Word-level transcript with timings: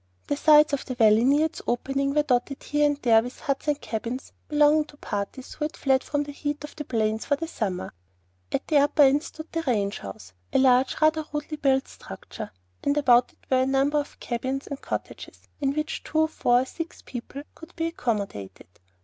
The 0.29 0.35
sides 0.35 0.73
of 0.73 0.83
the 0.83 0.95
valley 0.95 1.23
near 1.23 1.45
its 1.45 1.61
opening 1.67 2.15
were 2.15 2.23
dotted 2.23 2.63
here 2.63 2.87
and 2.87 2.97
there 3.03 3.21
with 3.21 3.41
huts 3.41 3.67
and 3.67 3.79
cabins 3.79 4.33
belonging 4.47 4.85
to 4.85 4.97
parties 4.97 5.53
who 5.53 5.65
had 5.65 5.77
fled 5.77 6.03
from 6.03 6.23
the 6.23 6.31
heat 6.31 6.63
of 6.63 6.75
the 6.75 6.85
plains 6.85 7.25
for 7.25 7.35
the 7.35 7.47
summer. 7.47 7.93
At 8.51 8.67
the 8.67 8.77
upper 8.79 9.03
end 9.03 9.21
stood 9.21 9.51
the 9.51 9.61
ranch 9.61 9.99
house, 9.99 10.33
a 10.51 10.57
large, 10.57 10.99
rather 11.01 11.23
rudely 11.31 11.57
built 11.57 11.87
structure, 11.87 12.49
and 12.83 12.97
about 12.97 13.33
it 13.33 13.45
were 13.51 13.61
a 13.61 13.67
number 13.67 13.99
of 13.99 14.19
cabins 14.19 14.65
and 14.65 14.81
cottages, 14.81 15.41
in 15.59 15.73
which 15.75 16.01
two, 16.03 16.25
four, 16.25 16.61
or 16.61 16.65
six 16.65 17.03
people 17.03 17.43
could 17.53 17.75
be 17.75 17.85
accommodated. 17.85 18.69